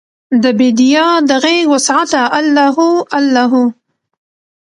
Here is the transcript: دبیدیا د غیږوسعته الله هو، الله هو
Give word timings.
دبیدیا 0.43 1.07
د 1.29 1.31
غیږوسعته 1.43 2.21
الله 2.37 2.67
هو، 2.77 2.89
الله 3.17 3.45
هو 3.51 3.63